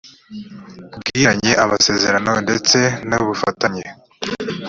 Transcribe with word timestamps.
bgiranye 0.97 1.51
amasezerano 1.63 2.31
ndetse 2.45 2.79
n’ubufatanye 3.09 3.83